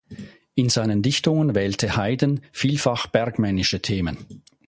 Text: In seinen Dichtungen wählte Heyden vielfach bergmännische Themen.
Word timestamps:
In 0.55 0.69
seinen 0.69 1.03
Dichtungen 1.03 1.53
wählte 1.53 1.95
Heyden 1.95 2.41
vielfach 2.51 3.05
bergmännische 3.05 3.83
Themen. 3.83 4.17